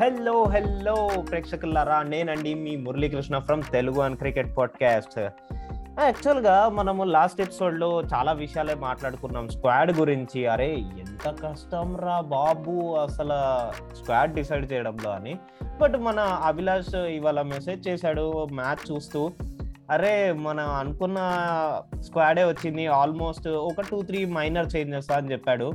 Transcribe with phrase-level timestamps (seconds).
[0.00, 5.18] Hello hello ప్రేక్షకులారా నేనండి మీ Muralikrishna from Telugu and cricket podcast
[6.00, 9.48] యాక్చువల్గా మనము లాస్ట్ ఎపిసోడ్లో చాలా విషయాలే మాట్లాడుకున్నాం.
[9.48, 13.34] స్క్వాడ్ గురించి అరే ఎంత కష్టం రా బాబు అసలు
[13.94, 15.38] స్క్వాడ్ డిసైడ్ చేయడంలో అని.
[15.80, 19.30] బట్ మన అభిలాష్ ఇవాళ మెసేజ్ చేశాడు మ్యాచ్ చూస్తూ
[19.90, 21.18] అరే మనం అనుకున్న
[22.00, 25.72] స్క్వాడే వచ్చింది ఆల్మోస్ట్ ఒక టూ త్రీ మైనర్ చేంజెస్ అని చెప్పాడు.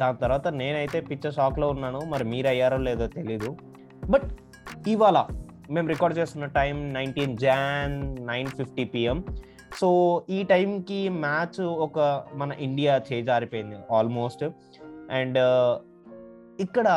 [0.00, 3.56] దాని తర్వాత నేనైతే పిచ్చ షాక్లో ఉన్నాను మరి మీరు అయ్యారో లేదో తెలీదు.
[4.10, 4.22] బట్
[4.88, 5.24] ఇవాళ
[5.70, 9.24] మేము రికార్డ్ చేస్తున్న time nineteen Jan nine fifty PM.
[9.80, 9.88] So
[10.30, 14.44] ఈ టైంకి మ్యాచ్ ఒక మన ఇండియా చేజారిపోయింది ఆల్మోస్ట్.
[15.10, 15.38] అండ్
[16.60, 16.88] ఇక్కడ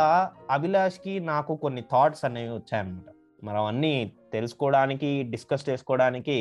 [0.52, 3.14] అభిలాష్కి నాకు కొన్ని థాట్స్ అనేవి వచ్చాయన్నమాట.
[3.44, 6.38] మనం అన్నీ తెలుసుకోవడానికి డిస్కస్ చేసుకోవడానికి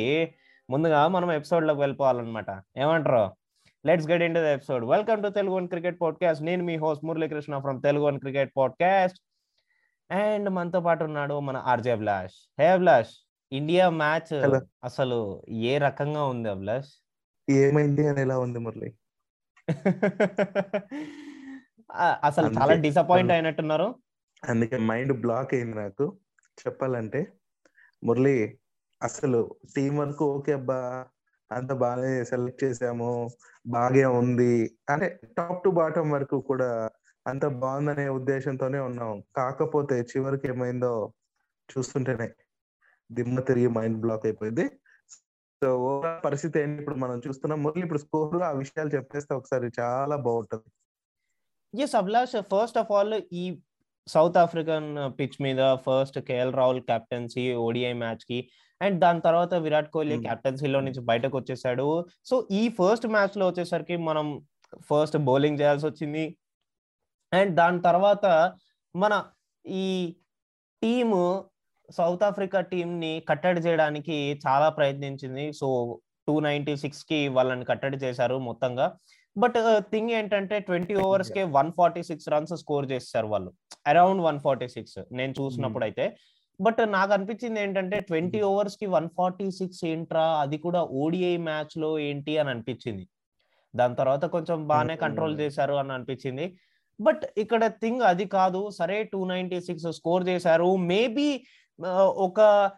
[0.69, 2.45] ముందుగా మనం ఎపిసోడ్లోకి వెళ్ళిపోవాలన్నమాట.
[2.77, 3.42] ఏమంటారు?
[3.85, 7.83] Let's get into episode welcome to Telugu one cricket podcast నేను మీ host Muralikrishna from
[7.83, 9.19] Telugu one cricket podcast
[10.11, 13.13] and మనతో పాటు ఉన్నాడు మన RJ Abhilash hey Abhilash
[13.51, 14.33] India match.
[14.83, 15.17] అసలు
[15.49, 16.91] ఏ రకంగా ఉంది అభిలాష్
[17.49, 18.89] ఏమైంది అని ఎలా ఉంది మురళి?
[22.23, 23.95] అసలు చాలా డిసప్పాయింట్ అయినట్టున్నారు.
[24.43, 26.05] అందుకే మైండ్ బ్లాక్ అయింది నాకు.
[26.57, 27.21] చెప్పాలంటే
[28.03, 28.59] మురళి
[29.01, 30.79] అసలు టీం వరకు ఓకే అబ్బా?
[31.51, 33.29] అంత బాగానే సెలెక్ట్ చేసాము.
[33.67, 34.53] బాగా ఉంది.
[34.89, 36.89] అంటే టాప్ టు బాటం వరకు కూడా
[37.27, 39.23] అంత బాగుందనే ఉద్దేశంతోనే ఉన్నాం.
[39.35, 41.13] కాకపోతే చివరికి ఏమైందో
[41.69, 42.27] చూస్తుంటేనే
[43.11, 44.65] దిమ్మ తిరిగి మైండ్ బ్లాక్ అయిపోయింది.
[45.61, 46.81] సో ఓవరాల్ పరిస్థితి ఏంటి?
[46.81, 47.63] ఇప్పుడు మనం చూస్తున్నాం.
[47.63, 50.69] మురళి ఇప్పుడు స్కోర్ ఆ విషయాలు చెప్పేస్తే ఒకసారి చాలా బాగుంటుంది
[51.73, 53.43] yes Abhilash first of all ఈ
[54.07, 58.49] సౌత్ ఆఫ్రికన్ పిచ్ మీద first KL Rahul captaincy ODI మ్యాచ్కి
[58.81, 60.17] అండ్ దాని తర్వాత విరాట్ కోహ్లీ.
[60.21, 64.27] కెప్టెన్సీలో నుంచి బయటకు వచ్చేసాడు సో ఈ ఫస్ట్ మ్యాచ్లో వచ్చేసరికి మనం
[64.91, 66.37] ఫస్ట్ బౌలింగ్ చేయాల్సి వచ్చింది
[67.33, 68.25] అండ్ దాని తర్వాత
[68.95, 69.13] మన
[69.65, 70.15] ఈ
[70.81, 71.45] టీము
[71.91, 75.53] సౌత్ ఆఫ్రికా టీం ని కట్టడి చేయడానికి చాలా ప్రయత్నించింది.
[75.53, 75.67] సో
[76.27, 78.97] టూ నైన్టీ సిక్స్కి వాళ్ళని కట్టడి చేశారు మొత్తంగా.
[79.37, 79.57] బట్
[79.91, 83.51] థింగ్ ఏంటంటే twenty ఓవర్స్కి one forty six runs score చేస్తారు వాళ్ళు.
[83.87, 86.17] అరౌండ్ వన్ ఫార్టీ సిక్స్ నేను చూసినప్పుడు అయితే
[86.61, 90.25] బట్ నాకు అనిపించింది ఏంటంటే ట్వంటీ ఓవర్స్కి వన్ ఫార్టీ సిక్స్ ఏంట్రా?
[90.41, 93.07] అది కూడా ఓడిఐ మ్యాచ్లో ఏంటి అని అనిపించింది.
[93.75, 95.39] దాని తర్వాత కొంచెం బాగానే కంట్రోల్.
[95.39, 96.57] చేశారు అని అనిపించింది.
[97.01, 98.69] బట్ ఇక్కడ థింగ్ అది కాదు.
[98.69, 100.75] సరే టూ నైన్టీ సిక్స్ స్కోర్ చేశారు.
[100.75, 101.45] మేబీ
[101.81, 102.71] ఒక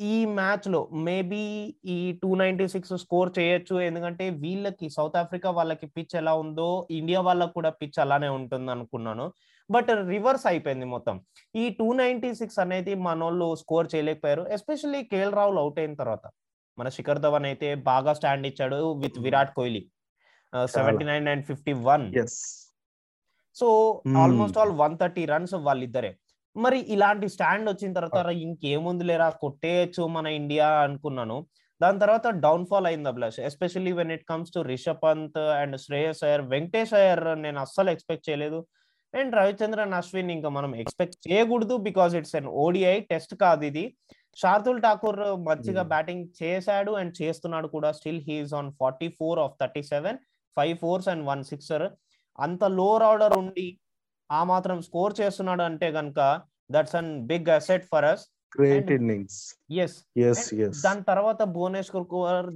[0.00, 3.80] ఈ మ్యాచ్లో మేబీ ఈ టూ నైన్టీ సిక్స్ స్కోర్ చేయొచ్చు.
[3.80, 9.32] ఎందుకంటే వీళ్ళకి సౌత్ ఆఫ్రికా వాళ్ళకి పిచ్ ఎలా ఉందో ఇండియా వాళ్ళకి కూడా పిచ్ అలానే ఉంటుంది అనుకున్నాను.
[9.70, 11.20] బట్ రివర్స్ అయిపోయింది మొత్తం.
[11.56, 14.48] ఈ టూ నైన్టీ సిక్స్ అనేది మనోళ్ళు స్కోర్ చేయలేకపోయారు.
[14.48, 16.30] ఎస్పెషల్లీ కేఎల్ రాహుల్ అవుట్ అయిన తర్వాత.
[16.78, 19.90] మన శిఖర్ ధవన్ అయితే బాగా స్టాండ్ ఇచ్చాడు with Virat Kohli.
[20.64, 22.26] Seventy nine and fifty one.
[23.54, 24.16] So Hmm.
[24.16, 26.16] Almost all one thirty runs వాళ్ళిద్దరే.
[26.56, 31.36] మరి ఇలాంటి స్టాండ్ వచ్చిన తర్వాత "రా, ఇంకేముంది లేరా కొట్టేయచ్చు మన ఇండియా అనుకున్నాను.
[31.80, 36.22] దాని తర్వాత డౌన్ ఫాల్ అయింది Abhilash especially when it comes to Rishabh Pant and Shreyas
[36.24, 38.58] Iyer Venkatesh Iyer నేను అస్సలు ఎక్స్పెక్ట్ చేయలేదు.
[39.14, 43.84] అండ్ రవిచంద్రన్ అశ్విన్ ఇంకా మనం ఎక్స్పెక్ట్ చేయకూడదు because it's an ODI test కాదు ఇది.
[44.36, 45.88] శార్దుల్ ఠాకూర్ మంచిగా Hmm.
[45.88, 47.92] బ్యాటింగ్ చేశాడు అండ్ చేస్తున్నాడు కూడా.
[47.92, 50.18] Still he's on forty four off thirty seven
[50.56, 51.86] five fours and one sixer
[52.38, 53.66] అంత లోవర్ ఆర్డర్ ఉండి
[54.30, 56.20] ఆ మాత్రం స్కోర్ చేస్తున్నాడు అంటే కనుక
[56.70, 58.24] that's an big asset for us
[58.58, 59.38] great innings
[59.82, 59.96] yes
[60.26, 62.48] yes yes దాని తర్వాత భువనేశ్వర్ కుమార్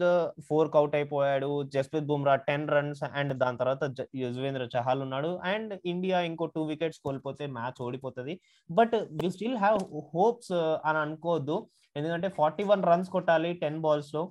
[0.49, 1.51] ఫోర్ అవుట్ అయిపోయాడు.
[1.75, 3.83] Jasprit Bumrah ten runs and దాని తర్వాత
[4.23, 5.31] యుజ్వేంద్ర చహాల్ ఉన్నాడు.
[5.53, 8.37] అండ్ ఇండియా ఇంకో టూ వికెట్స్ కోల్పోతే మ్యాచ్ ఓడిపోతుంది.
[8.71, 9.81] But we still have
[10.15, 10.55] hopes
[10.89, 11.59] అని అనుకోవద్దు.
[11.97, 14.23] ఎందుకంటే ఫార్టీ వన్ రన్స్ కొట్టాలి ten బాల్స్లో.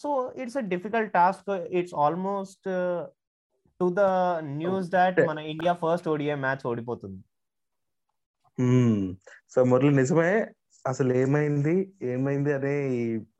[0.00, 0.08] So
[0.42, 1.50] it's a difficult task.
[1.78, 2.68] It's almost
[3.80, 4.00] to the
[4.38, 7.22] news that మన ఇండియా ఫస్ట్ ఓడిఐ మ్యాచ్ ఓడిపోతుంది.
[9.50, 10.46] సో మురళి నిజమే.
[10.86, 11.92] అసలు ఏమైంది?
[12.02, 12.88] ఏమైంది అనే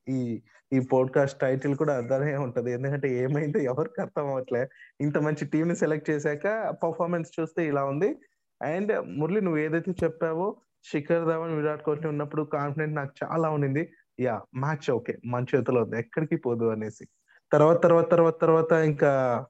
[0.09, 2.73] ఈ- ఈ పోడ్కాస్ట్ టైటిల్ కూడా అర్థమే ఉంటది.
[2.73, 4.69] ఎందుకంటే ఏమైంది ఎవరికి అర్థం అవ్వట్లే.
[5.01, 8.17] ఇంత మంచి టీం ని సెలెక్ట్ చేశాక పర్ఫార్మెన్స్ చూస్తే ఇలా ఉంది.
[8.63, 14.43] అండ్ మురళి నువ్వు ఏదైతే చెప్పావో శిఖర్ ధవన్ విరాట్ కోహ్లీ ఉన్నప్పుడు కాన్ఫిడెంట్ నాకు చాలా ఉండింది యా
[14.55, 15.19] మ్యాచ్ ఓకే.
[15.27, 15.99] మన చేతిలో ఉంది.
[15.99, 17.07] ఎక్కడికి పోదు అనేసి.
[17.53, 19.45] తర్వాత తర్వాత తర్వాత తర్వాత ఇంకా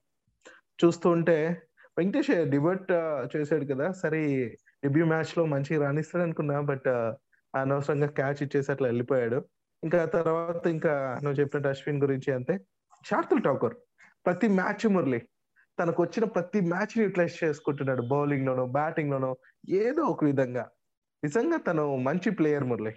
[0.78, 1.36] చూస్తూ ఉంటే
[1.96, 3.86] వెంకటేష్ డిబర్ట్ uh, చేశాడు కదా.
[3.92, 4.20] సరే
[4.82, 7.10] డెబ్యూ మ్యాచ్లో మంచిగా రాణిస్తాడు అనుకున్నా బట్ uh,
[7.54, 9.38] అనవసరంగా క్యాచ్ ఇచ్చేసి అట్లా వెళ్ళిపోయాడు.
[9.82, 10.92] ఇంకా తర్వాత ఇంకా
[11.22, 12.54] నువ్వు చెప్పినట్టు అశ్విన్ గురించి అంతే
[13.04, 13.74] షార్తుల్ టాకర్
[14.26, 15.20] ప్రతి మ్యాచ్ మురళి
[15.78, 19.30] తనకు వచ్చిన ప్రతి మ్యాచ్ని యూటిలైజ్ చేసుకుంటున్నాడు బౌలింగ్ లోనో బ్యాటింగ్ లోనో
[19.82, 20.64] ఏదో ఒక విధంగా.
[21.22, 22.94] నిజంగా తను మంచి player Murali.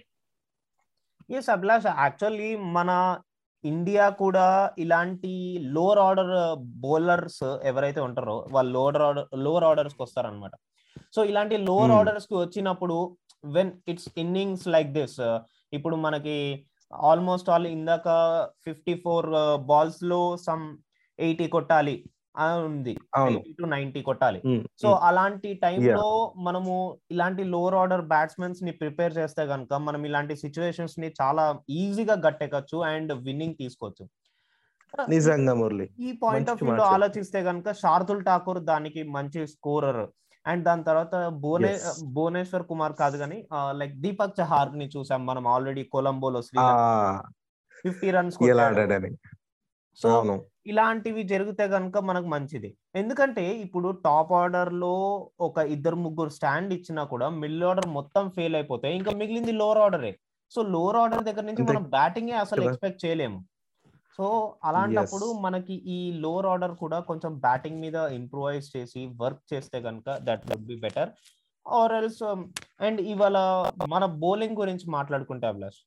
[1.29, 2.91] Yes Abhilash actually మన
[3.63, 4.45] ఇండియా కూడా
[4.77, 5.31] ఇలాంటి
[5.71, 6.33] లోవర్ ఆర్డర్
[6.81, 10.53] బౌలర్స్ ఎవరైతే ఉంటారో వాళ్ళు లోవర్ ఆర్డర్ లోవర్ ఆర్డర్స్కి వస్తారనమాట
[11.15, 11.97] సో ఇలాంటి లోవర్ Hmm.
[11.97, 12.97] ఆర్డర్స్కి వచ్చినప్పుడు
[13.47, 15.19] when it's innings like this
[15.73, 16.35] ఇప్పుడు మనకి
[16.93, 18.07] ఆల్మోస్ట్ ఆల్ ఇందాక
[18.65, 19.27] ఫిఫ్టీ ఫోర్
[19.65, 20.65] బాల్స్లో సమ్
[21.19, 21.95] ఎయిటీ కొట్టాలి
[22.37, 22.93] అని ఉంది
[23.59, 24.39] టు నైన్టీ కొట్టాలి.
[24.81, 26.07] సో అలాంటి టైంలో
[26.47, 26.73] మనము
[27.13, 31.45] ఇలాంటి లోవర్ ఆర్డర్ బ్యాట్స్మెన్స్ని ప్రిపేర్ చేస్తే కనుక మనం ఇలాంటి సిచ్యువేషన్స్ని చాలా
[31.81, 34.05] ఈజీగా గట్టెక్కచ్చు అండ్ విన్నింగ్ తీసుకోవచ్చు.
[35.15, 35.85] నిజంగా మురళి.
[36.07, 36.85] ఈ పాయింట్ ఆఫ్ వ్యూ లో.
[36.93, 40.03] ఆలోచిస్తే కనుక శార్దుల్ ఠాకూర్ దానికి మంచి స్కోరర్
[40.45, 41.71] అండ్ దాని తర్వాత భువనే.
[42.15, 43.37] భువనేశ్వర్ కుమార్ కాదు కానీ
[43.79, 46.41] లైక్ దీపక్ చహార్ని చూసాం మనం ఆల్రెడీ కొలంబోలో
[47.83, 48.37] ఫిఫ్టీ రన్స్
[49.99, 50.09] సో
[50.71, 52.69] ఇలాంటివి జరిగితే కనుక మనకు మంచిది.
[52.95, 54.93] ఎందుకంటే ఇప్పుడు టాప్ ఆర్డర్లో
[55.39, 60.11] ఒక ఇద్దరు ముగ్గురు స్టాండ్ ఇచ్చినా కూడా మిడిల్ ఆర్డర్ మొత్తం ఫెయిల్ అయిపోతే ఇంకా మిగిలింది లోవర్ ఆర్డరే
[60.51, 62.63] సో లోవర్ ఆర్డర్ దగ్గర నుంచి మనం బ్యాటింగ్ అసలు.
[62.69, 63.37] ఎక్స్పెక్ట్ చేయలేము
[64.19, 64.25] సో
[64.63, 65.27] అలాంటప్పుడు.
[65.45, 70.67] మనకి ఈ లోవర్ ఆర్డర్ కూడా కొంచెం బ్యాటింగ్ మీద ఇంప్రూవైజ్ చేసి వర్క్ చేస్తే కనుక that would
[70.71, 71.11] be better
[71.65, 72.21] or else
[72.87, 73.37] and ఇవాళ
[73.93, 75.79] మన బౌలింగ్ గురించి మాట్లాడుకుంటే అభిలాష్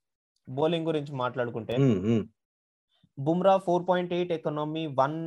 [0.49, 1.75] బౌలింగ్ గురించి మాట్లాడుకుంటే.
[3.19, 5.19] Bumrah four point eight economy one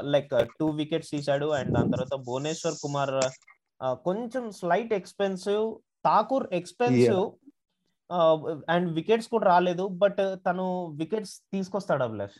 [0.00, 0.30] like
[0.60, 1.46] two wickets తీశాడు.
[1.46, 3.14] అండ్ దాని తర్వాత భువనేశ్వర్ కుమార్
[3.84, 7.24] uh, కొంచెం slight expensive Thakur expensive
[8.68, 9.86] and wickets కూడా రాలేదు.
[10.02, 12.38] బట్ తను వికెట్స్ తీసుకొస్తాడు అభిలాష్.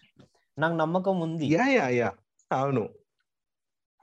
[0.58, 1.46] నాకు నమ్మకం ఉంది.
[2.50, 2.88] అవును.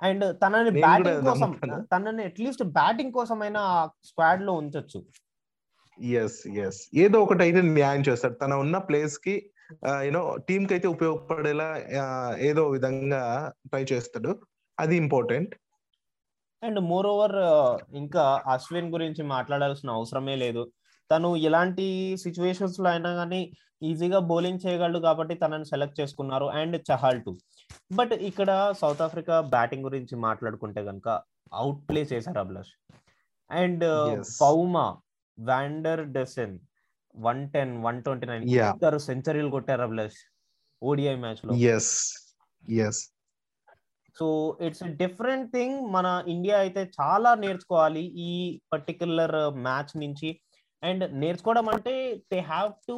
[0.01, 1.51] అండ్ తనని నేను బ్యాటింగ్ కోసం.
[1.93, 5.03] తనని అట్లీస్ట్ బ్యాటింగ్ కోసమైనా స్క్వాడ్లో ఉంచొచ్చు.
[5.99, 8.33] ఎస్ ఎస్ ఏదో ఒకటి అయితే న్యాయం చేస్తాడు.
[8.33, 9.51] తన ఉన్న ప్లేస్కి
[10.03, 11.67] యూనో టీమ్కి అయితే ఉపయోగపడేలా
[12.39, 14.31] ఏదో విధంగా ట్రై చేస్తాడు.
[14.79, 15.55] అది ఇంపార్టెంట్.
[16.63, 17.35] అండ్ మోర్ ఓవర్
[17.95, 20.71] ఇంకా అశ్విన్ గురించి మాట్లాడాల్సిన అవసరమే లేదు.
[21.11, 23.41] తను ఎలాంటి సిచ్యువేషన్స్లో అయినా కానీ
[23.83, 26.45] ఈజీగా బౌలింగ్ చేయగలడు కాబట్టి తనని సెలెక్ట్ చేసుకున్నారు.
[26.45, 27.37] And Chahal too.
[27.91, 31.21] బట్ ఇక్కడ సౌత్ ఆఫ్రికా బ్యాటింగ్ గురించి మాట్లాడుకుంటే కనుక
[31.53, 32.73] అవుట్ ప్లే చేశారు Abhilash.
[33.51, 33.85] And.
[34.41, 34.97] Bavuma
[35.39, 36.59] van der Dussen
[37.19, 38.43] one ten one twenty nine.
[38.49, 40.19] ఇద్దరు సెంచరీలు కొట్టారు అభిలాష్
[40.83, 41.93] ఓడిఐ మ్యాచ్లో yes
[42.69, 43.01] yes
[44.19, 44.27] so
[44.61, 45.77] it's different thing.
[45.87, 48.31] మన ఇండియా అయితే చాలా నేర్చుకోవాలి ఈ
[48.73, 50.29] పర్టికులర్ మ్యాచ్ నుంచి.
[50.83, 51.93] అండ్ నేర్చుకోవడం అంటే
[52.33, 52.97] they have to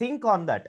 [0.00, 0.68] think on that.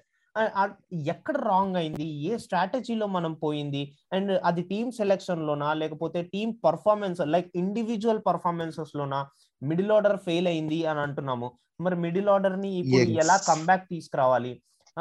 [1.09, 2.05] ఎక్కడ రాంగ్ అయింది?
[2.27, 3.81] ఏ స్ట్రాటజీలో మనం పోయింది?
[4.13, 9.19] అండ్ అది టీమ్ సెలెక్షన్ లోనా లేకపోతే team performance like individual performances లోనా
[9.63, 11.51] మిడిల్ ఆర్డర్ ఫెయిల్ అయింది అని అంటున్నాము.
[11.81, 13.11] మరి మిడిల్ ఆర్డర్ని ఇప్పుడు.
[13.21, 14.53] ఎలా కంబ్యాక్ తీసుకురావాలి?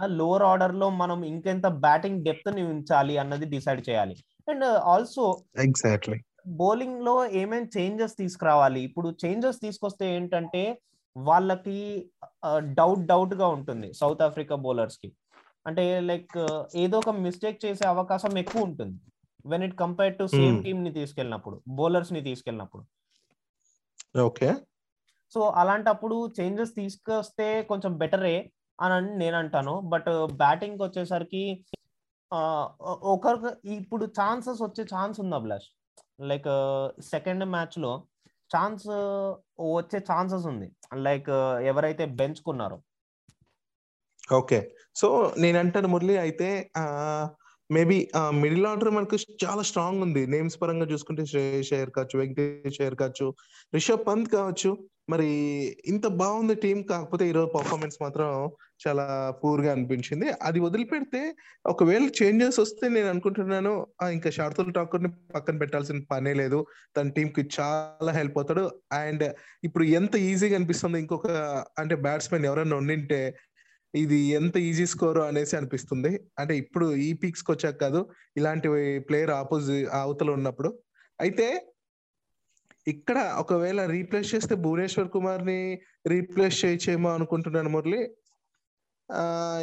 [0.05, 4.17] లోవర్ ఆర్డర్లో మనం ఇంకెంత బ్యాటింగ్ డెప్త్ని ఉంచాలి అన్నది డిసైడ్ చేయాలి.
[4.49, 5.25] అండ్ ఆల్సో
[5.59, 8.81] ఎగ్జాక్ట్లీ బౌలింగ్లో ఏమేం చేంజెస్ తీసుకురావాలి?
[8.81, 10.62] ఇప్పుడు చేంజెస్ తీసుకొస్తే ఏంటంటే
[11.17, 11.79] వాళ్ళకి
[12.56, 15.12] డౌట్ డౌట్గా ఉంటుంది సౌత్ ఆఫ్రికా బౌలర్స్కి.
[15.67, 16.38] అంటే లైక్
[16.76, 18.99] ఏదో ఒక మిస్టేక్ చేసే అవకాశం ఎక్కువ ఉంటుంది.
[19.47, 20.64] When it compare to same.
[20.64, 22.85] టీమ్ని తీసుకెళ్ళినప్పుడు బౌలర్స్ని తీసుకెళ్ళినప్పుడు.
[24.14, 24.49] ఓకే.
[25.32, 28.37] సో అలాంటప్పుడు చేంజెస్ తీసుకొస్తే కొంచెం బెటరే
[28.79, 30.11] అని నేను అంటాను బట్
[30.43, 31.44] బ్యాటింగ్ వచ్చేసరికి
[33.12, 35.69] ఒకరికి ఇప్పుడు ఛాన్సెస్ వచ్చే ఛాన్స్ ఉంది అభిలాష్
[36.31, 36.49] లైక్
[37.11, 37.93] సెకండ్ మ్యాచ్లో
[38.50, 38.87] ఛాన్స్
[39.76, 40.69] వచ్చే ఛాన్సెస్ ఉంది.
[41.06, 41.31] లైక్
[41.70, 42.79] ఎవరైతే బెంచ్ కున్నారో
[44.32, 44.59] ఓకే.
[44.97, 45.06] సో
[45.38, 46.49] నేను అంటాను మురళి అయితే
[47.75, 47.99] మేబీ
[48.43, 50.23] మిడిల్ ఆర్డర్ మనకు చాలా స్ట్రాంగ్ ఉంది.
[50.35, 53.26] నేమ్స్ పరంగా చూసుకుంటే శ్రేయస్ అయ్యర్ కావచ్చు వెంకటేష్ అయ్యర్ కావచ్చు
[53.73, 54.71] రిషబ్ పంత్ కావచ్చు.
[55.12, 55.29] మరి
[55.93, 58.29] ఇంత బాగుంది టీం కాకపోతే ఈరోజు పర్ఫార్మెన్స్ మాత్రం
[58.85, 59.05] చాలా
[59.41, 60.26] పూర్గా అనిపించింది.
[60.43, 61.21] అది వదిలిపెడితే
[61.64, 63.73] ఒకవేళ చేంజెస్ వస్తే నేను అనుకుంటున్నాను
[64.12, 66.61] ఇంకా శార్దుల్ ఠాకూర్ని పక్కన పెట్టాల్సిన పనే లేదు.
[66.97, 68.64] తన టీం కి చాలా హెల్ప్ అవుతాడు.
[69.00, 69.25] అండ్
[69.64, 71.29] ఇప్పుడు ఎంత ఈజీగా అనిపిస్తుంది ఇంకొక
[71.79, 73.21] అంటే బ్యాట్స్మెన్ ఎవరైనా ఉండింటే
[73.94, 76.12] ఇది ఎంత ఈజీ స్కోర్ అనేసి అనిపిస్తుంది.
[76.40, 78.00] అంటే ఇప్పుడు ఈ పీక్స్కి వచ్చాక కాదు
[78.40, 78.68] ఇలాంటి
[79.08, 80.70] ప్లేయర్ ఆపోజిట్ అవతల ఉన్నప్పుడు.
[81.20, 81.49] అయితే
[82.92, 85.61] ఇక్కడ ఒకవేళ రీప్లేస్ చేస్తే భువనేశ్వర్ కుమార్ని
[86.12, 88.00] రీప్లేస్ చేయొచ్చేమో అనుకుంటున్నాను మురళి.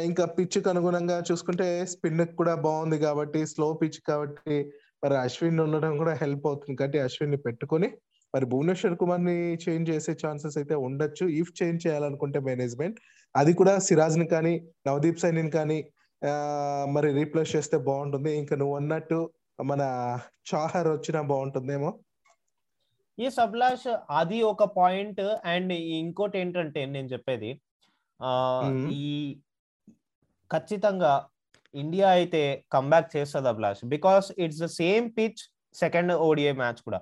[0.08, 4.56] ఇంకా పిచ్ అనుగుణంగా చూసుకుంటే స్పిన్ కూడా బాగుంది కాబట్టి స్లో పిచ్ కాబట్టి
[5.04, 7.88] మరి అశ్విన్ ఉండడం కూడా హెల్ప్ అవుతుంది కాబట్టి అశ్విన్ని పెట్టుకొని
[8.34, 11.24] మరి భువనేశ్వర్ కుమార్ని చేంజ్ చేసే ఛాన్సెస్ అయితే ఉండొచ్చు.
[11.40, 12.98] ఇఫ్ చేంజ్ చేయాలనుకుంటే మేనేజ్మెంట్
[13.34, 14.54] అది కూడా సిరాజ్ని కానీ
[14.86, 15.78] నవదీప్ సైని కానీ
[16.88, 18.30] మరి రీప్లేస్ చేస్తే బాగుంటుంది.
[18.40, 19.18] ఇంకా నువ్వు అన్నట్టు
[19.62, 19.82] మన
[20.50, 21.90] చాహర్ వచ్చినా బాగుంటుందేమో.
[23.18, 23.86] ఎస్ అభిలాష్
[24.18, 27.50] అది ఒక పాయింట్ అండ్ ఇంకోటి ఏంటంటే నేను చెప్పేది
[28.20, 28.30] ఆ.
[29.00, 29.06] ఈ
[30.50, 31.12] ఖచ్చితంగా
[31.74, 32.40] ఇండియా అయితే
[32.72, 35.42] కంబ్యాక్ చేస్తుంది Abhilash because it's the same pitch
[35.74, 36.98] second ODI match కూడా.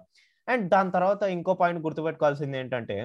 [0.48, 2.96] అండ్ దాని తర్వాత ఇంకో పాయింట్ గుర్తుపెట్టుకోవాల్సింది ఏంటంటే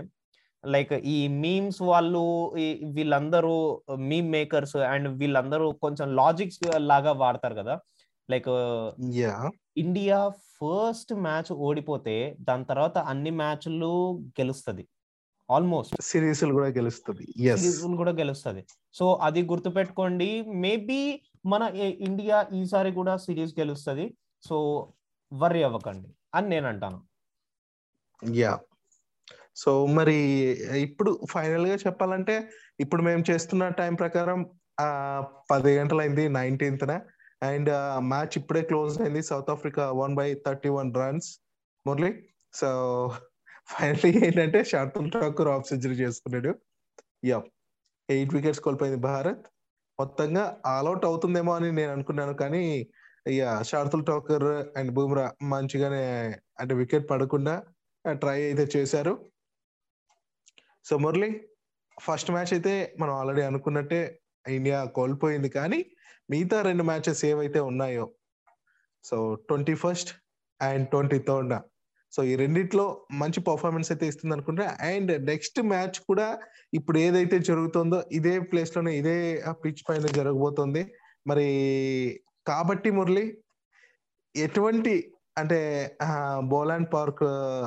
[0.65, 2.47] లైక్ ఈ మీమ్స్ వాళ్ళు
[2.91, 7.79] వీళ్ళందరూ మీమ్ మేకర్స్ అండ్ వీళ్ళందరూ కొంచెం లాజిక్స్ లాగా వాడతారు కదా.
[8.31, 8.49] Like
[9.13, 9.51] ya.
[9.77, 14.87] India first match ఓడిపోతే దాని తర్వాత అన్ని మ్యాచ్లు గెలుస్తుంది.
[15.51, 16.01] ఆల్మోస్ట్.
[16.01, 17.57] సిరీస్ కూడా గెలుస్తుంది.
[17.57, 18.65] సిరీస్ కూడా గెలుస్తుంది.
[18.93, 20.41] సో అది గుర్తుపెట్టుకోండి.
[20.41, 24.17] మేబీ మన ఇండియా ఈసారి కూడా సిరీస్ గెలుస్తుంది.
[24.49, 24.87] సో
[25.33, 27.01] వర్రీ అవ్వకండి అని నేను అంటాను
[28.33, 28.59] యా.
[29.55, 30.17] సో మరి
[30.73, 34.45] ఇప్పుడు ఫైనల్గా చెప్పాలంటే ఇప్పుడు మేము చేస్తున్న టైం ప్రకారం
[34.79, 34.87] ఆ
[35.51, 36.91] పది గంటలైంది నైన్టీన్త్
[37.41, 37.69] అండ్
[37.99, 41.39] మ్యాచ్ ఇప్పుడే క్లోజ్ అయింది South Africa one by thirty one runs.
[41.87, 42.69] Murali so
[43.69, 46.55] finally ఏంటంటే షార్తుల్ ఠాకూర్ ఆఫ్ సెంచరీ చేసుకున్నాడు.
[47.25, 47.43] యా
[48.09, 49.47] ఎయిట్ వికెట్స్ కోల్పోయింది భారత్.
[49.99, 52.33] మొత్తంగా ఆల్అౌట్ అవుతుందేమో అని నేను అనుకున్నాను.
[52.33, 52.87] కానీ
[53.27, 54.43] ఇక షార్తుల్ ఠాకూర్
[54.77, 56.03] అండ్ బూమ్రా మంచిగానే
[56.59, 57.63] అంటే వికెట్ పడకుండా
[58.05, 59.32] ట్రై అయితే చేశారు.
[60.85, 61.29] సో మురళి
[62.03, 64.01] ఫస్ట్ మ్యాచ్ అయితే మనం ఆల్రెడీ అనుకున్నట్టే
[64.47, 65.79] ఇండియా కోల్పోయింది కానీ
[66.29, 68.05] మిగతా రెండు మ్యాచెస్ ఏవైతే ఉన్నాయో
[69.05, 70.11] so twenty first
[70.61, 71.53] and twenty third
[72.13, 74.77] so ఈ రెండిట్లో మంచి పర్ఫార్మెన్స్ అయితే ఇస్తుంది అనుకుంటా.
[74.81, 76.39] అండ్ నెక్స్ట్ మ్యాచ్ కూడా
[76.73, 80.83] ఇప్పుడు ఏదైతే జరుగుతుందో ఇదే ప్లేస్లోనే ఇదే పిచ్ పైన జరగబోతుంది.
[81.27, 81.47] మరి
[82.47, 83.37] కాబట్టి మురళి
[84.35, 84.93] ఎటువంటి
[85.37, 85.59] అంటే
[86.43, 87.23] బోలాండ్ పార్క్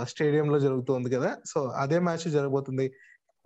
[0.08, 1.36] స్టేడియం లో జరుగుతుంది కదా.
[1.46, 2.92] సో అదే మ్యాచ్ జరగబోతుంది.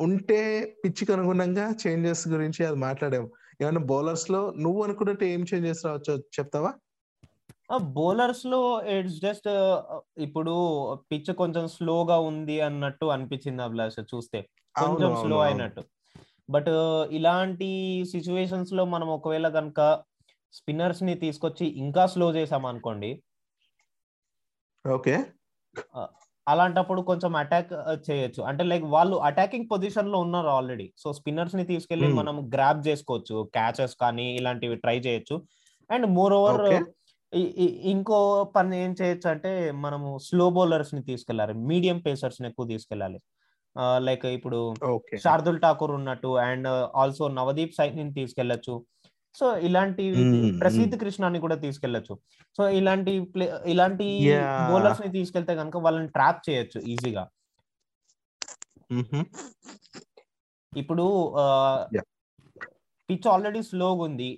[0.00, 0.40] ఉంటే
[0.84, 3.30] పిచ్చికి అనుగుణంగా చేంజెస్ గురించి అది మాట్లాడాము.
[3.62, 6.72] ఏమన్నా బౌలర్స్లో నువ్వు అనుకున్నట్టు ఏం చేంజెస్ రావచ్చో చెప్తావా?
[7.78, 9.48] బౌలర్స్లో ఇట్స్ జస్ట్
[10.18, 10.54] ఇప్పుడు
[11.12, 14.40] పిచ్ కొంచెం స్లోగా ఉంది అన్నట్టు అనిపించింది అభిలాష్ చూస్తే.
[14.74, 15.82] కొంచెం స్లో అయినట్టు.
[16.50, 16.70] బట్
[17.12, 17.70] ఇలాంటి
[18.10, 20.02] సిచ్యువేషన్స్లో మనం ఒకవేళ కనుక
[20.52, 23.22] స్పిన్నర్స్ని తీసుకొచ్చి ఇంకా స్లో చేసాం అనుకోండి
[24.88, 25.24] ఓకే.
[26.48, 27.72] అలాంటప్పుడు కొంచెం అటాక్
[28.10, 28.42] చేయొచ్చు.
[28.42, 32.16] అంటే లైక్ వాళ్ళు అటాకింగ్ పొజిషన్లో ఉన్నారు ఆల్రెడీ సో స్పిన్నర్స్ని తీసుకెళ్ళి Hmm.
[32.16, 33.42] మనం గ్రాప్ చేసుకోవచ్చు.
[33.42, 35.42] క్యాచెస్ కానీ ఇలాంటివి ట్రై చేయొచ్చు.
[35.90, 36.84] And moreover.
[37.82, 41.54] ఇంకో పని ఏం చేయొచ్చు అంటే మనము స్లో బౌలర్స్ని తీసుకెళ్ళాలి.
[41.54, 43.20] మీడియం పేసర్స్ని ఎక్కువ తీసుకెళ్ళాలి.
[43.98, 44.74] లైక్ ఇప్పుడు
[45.16, 48.84] శార్దుల్ ఠాకూర్ ఉన్నట్టు అండ్ ఆల్సో నవదీప్ సైని తీసుకెళ్ళొచ్చు
[49.34, 50.04] సో ఇలాంటి
[50.60, 52.14] ప్రసిద్ధ్ కృష్ణాని కూడా తీసుకెళ్ళొచ్చు
[52.58, 54.06] సో ఇలాంటి ప్లే ఇలాంటి.
[54.70, 57.24] బౌలర్స్ని తీసుకెళ్తే కనుక వాళ్ళని ట్రాప్ చేయొచ్చు ఈజీగా
[60.72, 61.04] ఇప్పుడు.
[63.08, 64.30] పిచ్ ఆల్రెడీ స్లోగా ఉంది.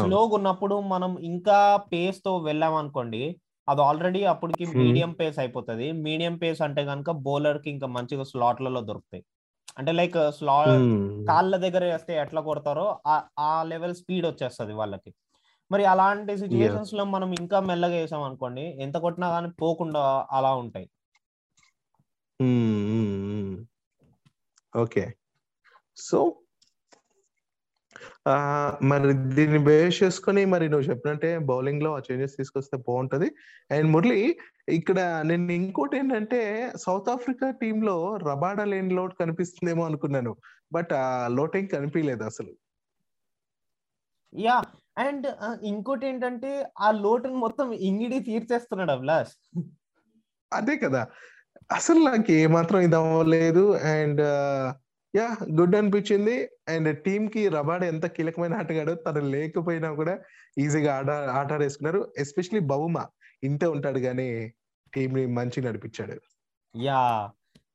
[0.00, 1.58] స్లోగా ఉన్నప్పుడు మనం ఇంకా
[1.92, 3.22] పేస్తో వెళ్ళాం అనుకోండి
[3.68, 4.64] అది ఆల్రెడీ అప్పటికి.
[4.80, 9.24] మీడియం పేస్ అయిపోతుంది మీడియం పేస్ అంటే కనుక బౌలర్కి ఇంకా మంచిగా స్లాట్లలో దొరుకుతాయి
[9.78, 10.64] అంటే లైక్ స్లా
[11.28, 15.14] కాళ్ళ దగ్గర వేస్తే ఎట్లా కొడతారో ఆ- ఆ లెవెల్ స్పీడ్ వచ్చేస్తది వాళ్ళకి.
[15.70, 20.90] మరి అలాంటి సిచ్యువేషన్స్లో మనం ఇంకా మెల్లగా వేసాం అనుకోండి ఎంత కొట్టినా కానీ పోకుండా అలా ఉంటాయి.
[24.76, 25.14] ఓకే
[25.96, 26.36] సో
[28.82, 33.28] మరి దీన్ని బేస్ చేసుకొని మరి నువ్వు చెప్పినట్టే బౌలింగ్లో ఆ చేంజెస్ తీసుకొస్తే బాగుంటది.
[33.70, 36.40] అండ్ మురళి ఇక్కడ నేను ఇంకోటి ఏంటంటే
[36.76, 40.36] సౌత్ ఆఫ్రికా టీమ్లో రబాడా లేని లోటు కనిపిస్తుందేమో అనుకున్నాను.
[40.72, 42.52] బట్ ఆ లోటు ఏం కనిపించలేదు అసలు.
[44.34, 44.62] యా
[44.98, 45.26] అండ్
[45.62, 49.34] ఇంకోటి ఏంటంటే ఆ లోటుని మొత్తం ఇంగిడి తీర్చేస్తున్నాడు అభిలాష్.
[50.52, 51.06] అదే కదా.
[51.72, 53.74] అసలు నాకు ఏమాత్రం ఇది అవ్వలేదు.
[53.76, 54.22] అండ్
[55.14, 55.26] యా
[55.60, 56.34] గుడ్ అనిపించింది.
[56.68, 60.14] అండ్ టీమ్కి రబాడ్ ఎంత కీలకమైన ఆటగాడు తను లేకపోయినా కూడా
[60.58, 62.00] ఈజీగా ఆట ఆట ఆడేసుకున్నారు.
[62.18, 63.04] ఎస్పెషలీ బౌమా
[63.44, 64.28] ఇంతే ఉంటాడు కానీ
[64.94, 66.16] టీమ్ని మంచి నడిపించాడు.
[66.76, 67.30] Ya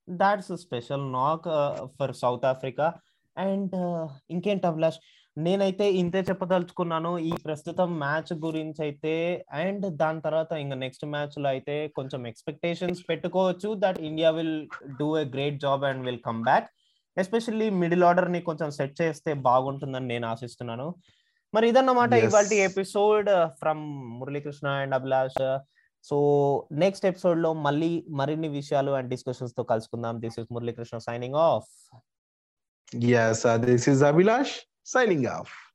[0.10, 1.50] that's special knock
[2.00, 2.94] for South Africa.
[3.38, 3.76] And
[4.30, 5.00] ఇంకేంటి అభిలాష్
[5.38, 7.12] నేనైతే ఇంతే చెప్పదలుచుకున్నాను.
[7.20, 13.70] ఈ ప్రస్తుతం మ్యాచ్ గురించి అయితే అండ్ దాని తర్వాత ఇంకా నెక్స్ట్ మ్యాచ్లో అయితే కొంచెం ఎక్స్పెక్టేషన్స్ పెట్టుకోవచ్చు.
[13.78, 14.58] That India will
[15.00, 16.70] do a great job and will come back.
[17.18, 20.96] Especially middle ఆర్డర్ని కొంచెం సెట్ చేస్తే బాగుంటుందని నేను ఆశిస్తున్నాను.
[21.54, 22.24] మరి ఇదన్నమాట Yes.
[22.24, 25.58] ఇవాళ episode from Muralikrishna and Abhilash.
[26.04, 30.22] So next ఎపిసోడ్లో మళ్ళీ మరిన్ని విషయాలు అండ్ డిస్కషన్స్తో కలుసుకుందాం.
[30.22, 31.98] This is Muralikrishna signing off
[33.04, 34.52] yes this is Abhilash
[34.86, 35.73] signing off